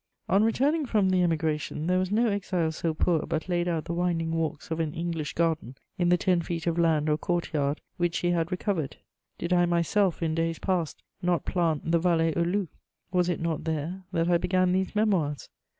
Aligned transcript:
On 0.27 0.43
returning 0.43 0.87
from 0.87 1.09
the 1.11 1.21
Emigration, 1.21 1.85
there 1.85 1.99
was 1.99 2.09
no 2.09 2.25
exile 2.25 2.71
so 2.71 2.91
poor 2.91 3.27
but 3.27 3.47
laid 3.47 3.67
out 3.67 3.85
the 3.85 3.93
winding 3.93 4.31
walks 4.31 4.71
of 4.71 4.79
an 4.79 4.95
English 4.95 5.33
garden 5.33 5.75
in 5.99 6.09
the 6.09 6.17
ten 6.17 6.41
feet 6.41 6.65
of 6.65 6.79
land 6.79 7.07
or 7.07 7.19
court 7.19 7.53
yard 7.53 7.81
which 7.97 8.17
he 8.17 8.31
had 8.31 8.51
recovered: 8.51 8.97
did 9.37 9.53
I 9.53 9.67
myself, 9.67 10.23
in 10.23 10.33
days 10.33 10.57
past, 10.57 11.03
not 11.21 11.45
plant 11.45 11.91
the 11.91 11.99
Vallée 11.99 12.35
aux 12.35 12.41
Loups? 12.41 12.73
Was 13.11 13.29
it 13.29 13.39
not 13.41 13.65
there 13.65 14.01
that 14.11 14.27
I 14.27 14.39
began 14.39 14.71
these 14.73 14.95
Memoirs? 14.95 15.49